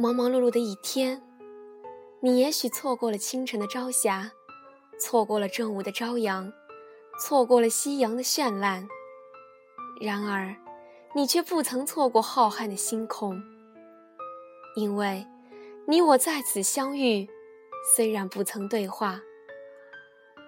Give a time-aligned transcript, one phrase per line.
[0.00, 1.22] 忙忙碌碌的一天，
[2.20, 4.32] 你也许错过了清晨的朝霞，
[4.98, 6.50] 错过了正午的朝阳，
[7.20, 8.88] 错过了夕阳的绚烂。
[10.00, 10.56] 然而，
[11.14, 13.42] 你却不曾错过浩瀚的星空，
[14.74, 15.26] 因为，
[15.86, 17.28] 你我在此相遇，
[17.94, 19.20] 虽然不曾对话，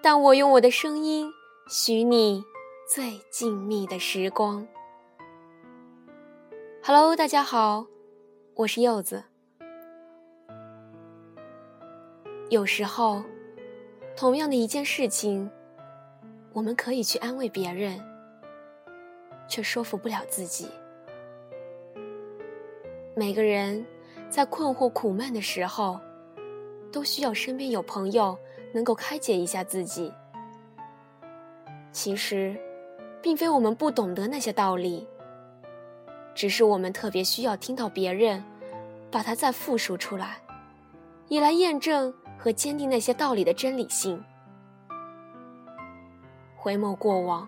[0.01, 1.31] 但我用我的声音
[1.69, 2.43] 许你
[2.89, 4.67] 最静谧的时光。
[6.83, 7.85] Hello，大家好，
[8.55, 9.25] 我是柚子。
[12.53, 13.23] 有时候，
[14.15, 15.49] 同样的一件事情，
[16.53, 17.99] 我们可以去安慰别人，
[19.47, 20.67] 却说服不了自己。
[23.15, 23.83] 每个人
[24.29, 25.99] 在困惑苦闷的时候，
[26.91, 28.37] 都需要身边有朋友
[28.71, 30.13] 能够开解一下自己。
[31.91, 32.55] 其实，
[33.19, 35.07] 并非我们不懂得那些道理，
[36.35, 38.43] 只是我们特别需要听到别人
[39.09, 40.37] 把它再复述出来，
[41.29, 42.13] 以来验证。
[42.43, 44.21] 和坚定那些道理的真理性。
[46.57, 47.47] 回眸过往，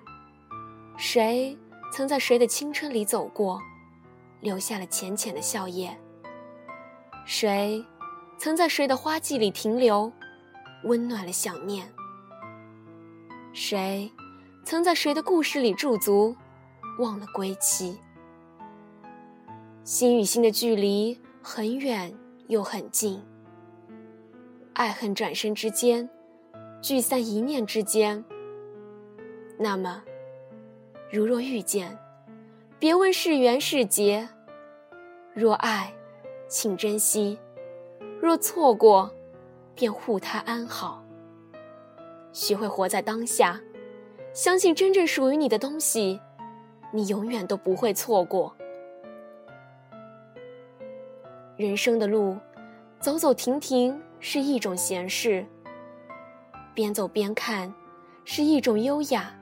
[0.95, 1.57] 谁
[1.91, 3.61] 曾在谁的青春里走过，
[4.39, 5.89] 留下了浅浅的笑靥？
[7.25, 7.85] 谁
[8.37, 10.09] 曾在谁的花季里停留，
[10.85, 11.91] 温暖了想念？
[13.51, 14.09] 谁
[14.63, 16.33] 曾在谁的故事里驻足，
[16.99, 17.99] 忘了归期？
[19.83, 23.21] 心与心的距离很远又很近。
[24.75, 26.09] 爱恨转身之间，
[26.81, 28.21] 聚散一念之间。
[29.57, 30.03] 那么，
[31.09, 31.97] 如若遇见，
[32.77, 34.27] 别问是缘是劫；
[35.33, 35.93] 若爱，
[36.49, 37.37] 请珍惜；
[38.19, 39.09] 若错过，
[39.73, 41.01] 便护他安好。
[42.33, 43.61] 学会活在当下，
[44.33, 46.19] 相信真正属于你的东西，
[46.91, 48.53] 你永远都不会错过。
[51.55, 52.35] 人生的路，
[52.99, 53.97] 走走停停。
[54.19, 55.45] 是一种闲适，
[56.73, 57.73] 边走边看
[58.23, 59.33] 是一种优雅，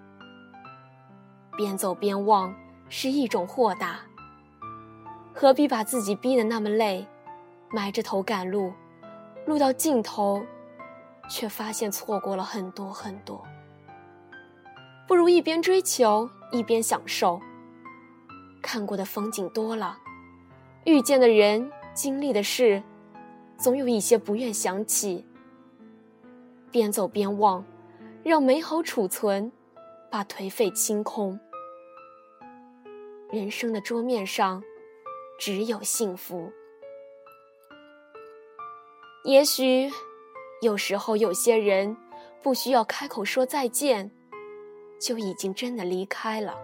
[1.56, 2.53] 边走边望
[2.90, 4.00] 是一种豁达。
[5.34, 7.08] 何必把自己逼得那么累，
[7.72, 8.72] 埋着头赶路，
[9.46, 10.46] 路到尽头，
[11.30, 13.44] 却发现错过了很多很多。
[15.08, 17.40] 不如一边追求一边享受。
[18.62, 19.98] 看过的风景多了，
[20.86, 22.81] 遇见的人，经历的事。
[23.63, 25.25] 总有一些不愿想起，
[26.69, 27.63] 边走边忘，
[28.22, 29.50] 让美好储存，
[30.12, 31.40] 把颓废清空。
[33.31, 34.62] 人生的桌面上，
[35.40, 36.51] 只有幸福。
[39.24, 39.90] 也许，
[40.62, 41.95] 有时候有些人，
[42.41, 44.12] 不需要开口说再见，
[45.00, 46.57] 就已经真的离开了。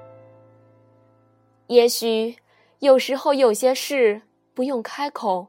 [1.67, 2.35] 也许，
[2.79, 4.21] 有时候有些事，
[4.53, 5.47] 不用开口。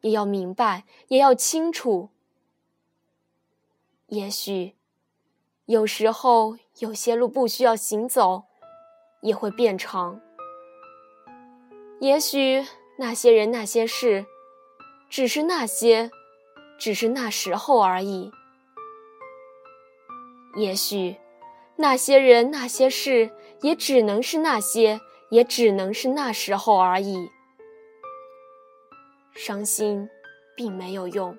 [0.00, 2.10] 也要明白，也要清楚。
[4.06, 4.74] 也许，
[5.66, 8.44] 有时候有些路不需要行走，
[9.20, 10.20] 也会变长。
[12.00, 12.66] 也许
[12.98, 14.26] 那些人那些事，
[15.10, 16.10] 只是那些，
[16.78, 18.30] 只是那时候而已。
[20.56, 21.16] 也许，
[21.76, 25.00] 那些人那些事，也只能是那些，
[25.30, 27.30] 也只能是那时候而已。
[29.40, 30.10] 伤心，
[30.56, 31.38] 并没有用。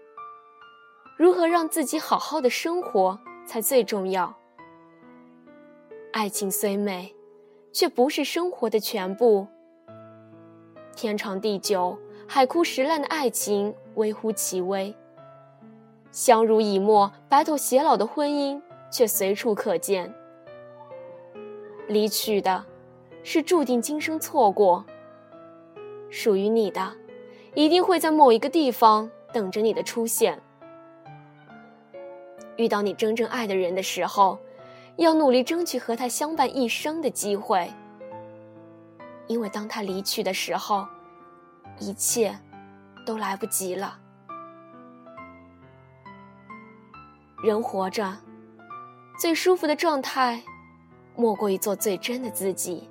[1.17, 4.33] 如何让自己好好的生活才最重要？
[6.13, 7.13] 爱情虽美，
[7.73, 9.45] 却不是生活的全部。
[10.95, 14.95] 天长地久、海枯石烂的爱情微乎其微；
[16.09, 20.15] 相濡以沫、白头偕老的婚姻却随处可见。
[21.89, 22.63] 离去的，
[23.25, 24.85] 是注定今生错过；
[26.09, 26.93] 属于你的。
[27.55, 30.39] 一定会在某一个地方等着你的出现。
[32.57, 34.37] 遇到你真正爱的人的时候，
[34.97, 37.71] 要努力争取和他相伴一生的机会。
[39.27, 40.85] 因为当他离去的时候，
[41.79, 42.37] 一切
[43.05, 43.97] 都来不及了。
[47.43, 48.17] 人活着，
[49.19, 50.43] 最舒服的状态，
[51.15, 52.89] 莫过于做最真的自己。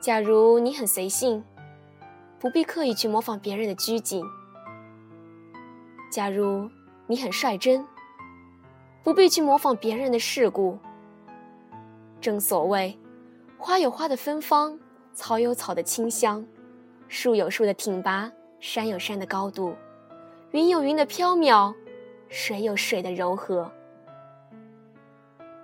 [0.00, 1.42] 假如你很随性。
[2.38, 4.24] 不必刻意去模仿别人的拘谨。
[6.10, 6.68] 假如
[7.06, 7.86] 你很率真，
[9.02, 10.78] 不必去模仿别人的世故。
[12.20, 12.98] 正所谓，
[13.58, 14.78] 花有花的芬芳，
[15.12, 16.46] 草有草的清香，
[17.08, 18.30] 树有树的挺拔，
[18.60, 19.74] 山有山的高度，
[20.50, 21.74] 云有云的飘渺，
[22.28, 23.70] 水有水的柔和。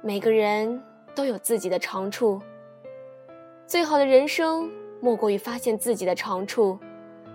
[0.02, 0.82] 每个人
[1.14, 2.40] 都有自己的长处。
[3.66, 4.70] 最好的人生。
[5.04, 6.78] 莫过于发现自己的长处，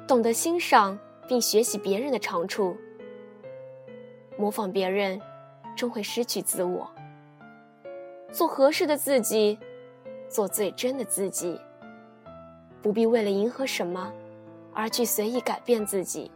[0.08, 0.98] 懂得欣赏
[1.28, 2.78] 并学习别人的长处。
[4.38, 5.22] 模仿别人，
[5.76, 6.90] 终会失去自我。
[8.32, 9.60] 做合适的自己，
[10.30, 11.60] 做最真的自己。
[12.82, 14.14] 不必为了迎合什么，
[14.74, 16.32] 而去随意改变自己。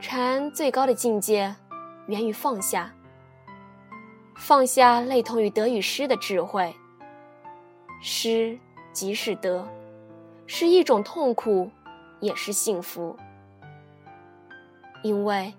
[0.00, 1.52] 禅最高的境界，
[2.06, 2.94] 源于放下。
[4.36, 6.72] 放下类同于得与失的智慧。
[8.00, 8.56] 失
[8.98, 9.64] 即是得，
[10.48, 11.70] 是一种痛苦，
[12.18, 13.14] 也是幸福。
[15.04, 15.54] 因为。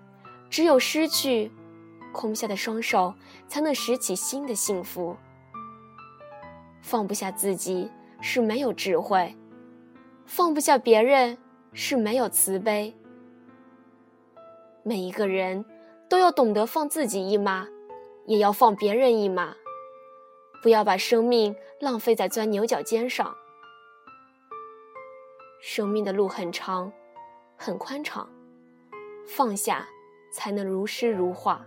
[0.50, 1.48] 只有失去，
[2.12, 3.14] 空下的双手
[3.46, 5.16] 才能拾起新的幸福。
[6.82, 7.88] 放不下自己
[8.20, 9.36] 是没有智慧，
[10.26, 11.38] 放不下别人
[11.72, 12.92] 是没有慈悲。
[14.82, 15.64] 每一个人
[16.08, 17.68] 都要懂得放自己一马，
[18.26, 19.54] 也要放别人一马，
[20.62, 23.36] 不要把生命浪费在钻牛角尖上。
[25.60, 26.92] 生命的路很长，
[27.56, 28.28] 很宽敞，
[29.26, 29.88] 放下。
[30.32, 31.66] 才能如诗如画。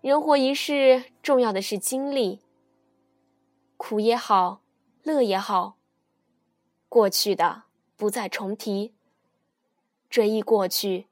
[0.00, 2.40] 人活一世，重要的是经历。
[3.76, 4.60] 苦也好，
[5.02, 5.76] 乐也好，
[6.88, 7.64] 过去的
[7.96, 8.94] 不再重提。
[10.08, 11.08] 追忆过去，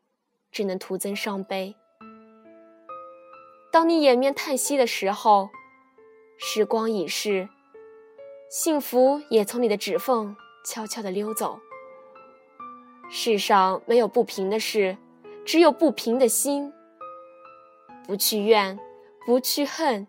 [0.52, 1.74] 只能徒增伤悲。
[3.74, 5.50] 当你掩面叹息的时候，
[6.38, 7.48] 时光已逝，
[8.48, 11.58] 幸福也从你的指缝悄悄地溜走。
[13.10, 14.96] 世上没有不平的事。
[15.44, 16.72] 只有不平的心，
[18.06, 18.78] 不去怨，
[19.26, 20.06] 不去恨，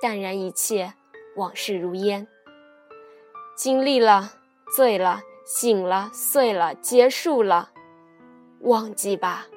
[0.00, 0.94] 淡然一切，
[1.34, 2.28] 往事如烟。
[3.56, 4.34] 经历了，
[4.76, 7.72] 醉了，醒了，碎了，结束了，
[8.60, 9.48] 忘记吧。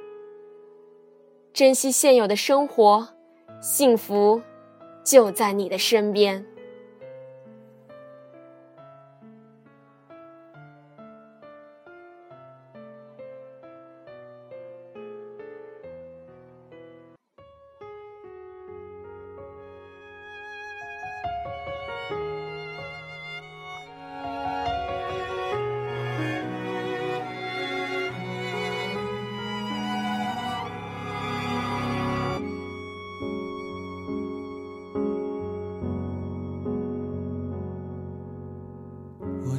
[1.53, 3.14] 珍惜现有的生活，
[3.61, 4.41] 幸福
[5.03, 6.45] 就在你的身边。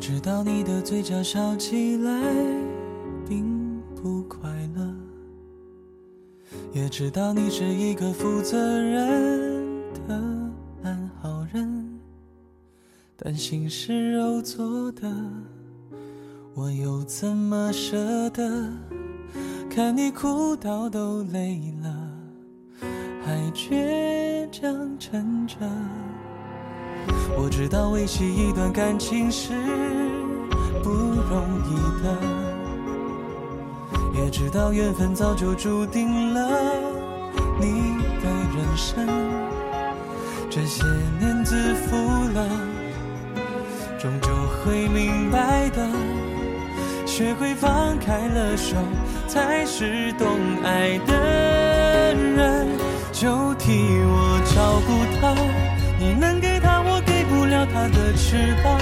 [0.09, 2.13] 知道你的嘴角笑起来
[3.29, 4.95] 并不快乐，
[6.73, 10.17] 也知道你是一个负责任的
[10.85, 11.99] 烂好人，
[13.17, 15.13] 但心是肉做的，
[16.55, 18.71] 我又怎么舍得
[19.69, 22.13] 看你哭到都累了，
[23.25, 25.57] 还倔强撑着。
[27.37, 29.53] 我知道维系一段感情是
[30.83, 32.17] 不容易的，
[34.15, 36.49] 也知道缘分早就注定了
[37.61, 39.07] 你的人生。
[40.49, 40.85] 这些
[41.21, 41.97] 年自负
[42.33, 42.49] 了，
[43.99, 44.31] 终究
[44.65, 45.87] 会明白的。
[47.05, 48.77] 学会放开了手，
[49.27, 50.27] 才是懂
[50.63, 52.67] 爱的人。
[53.13, 54.89] 就替我照顾
[55.19, 55.35] 他，
[58.29, 58.77] 翅膀，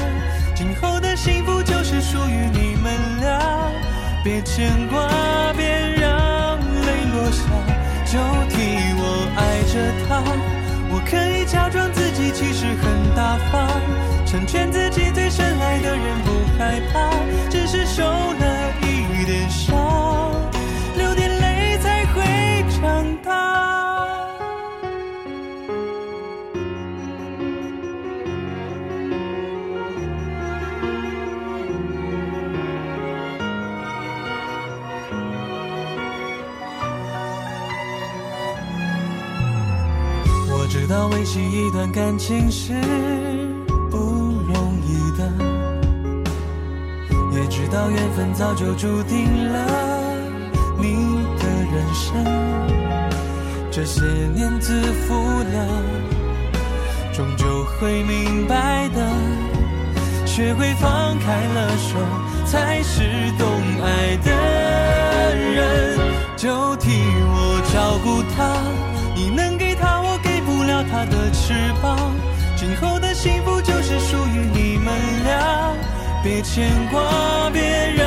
[0.55, 3.71] 今后的幸福就是属于你们俩。
[4.25, 5.07] 别牵挂，
[5.53, 5.67] 别
[6.01, 7.45] 让泪落下，
[8.07, 8.57] 就替
[8.97, 9.75] 我爱着
[10.09, 10.25] 他。
[10.89, 13.69] 我可以假装自己其实很大方，
[14.25, 17.11] 成全自己最深爱的人，不害怕，
[40.77, 42.73] 知道维系一段感情是
[43.93, 45.33] 不容易的，
[47.33, 49.65] 也知道缘分早就注定了
[50.77, 52.13] 你的人生。
[53.71, 54.03] 这些
[54.35, 55.69] 年自负了，
[57.13, 57.47] 终究
[57.79, 60.27] 会明白的。
[60.27, 61.97] 学会放开了手，
[62.47, 63.01] 才是
[63.39, 63.47] 懂
[63.81, 66.01] 爱的人。
[66.37, 66.91] 就替
[67.29, 68.61] 我照顾他，
[69.15, 69.54] 你能。
[70.95, 72.15] 他的翅膀，
[72.55, 75.75] 今后的幸福就是属于你们俩。
[76.23, 77.61] 别牵挂，别
[77.97, 78.07] 让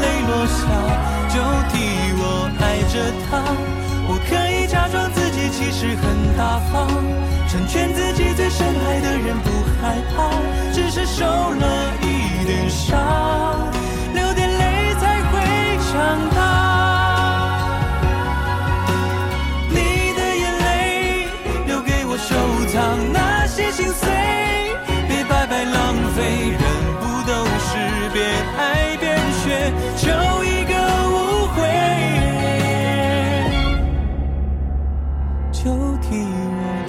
[0.00, 0.62] 泪落下，
[1.28, 1.34] 就
[1.72, 1.74] 替
[2.16, 3.42] 我爱着他。
[4.06, 6.86] 我可以假装自己其实很大方，
[7.48, 9.50] 成全自己最深爱的人，不
[9.82, 10.30] 害怕，
[10.72, 11.66] 只是受了
[12.00, 13.43] 一点伤。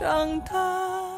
[0.00, 1.09] 长大。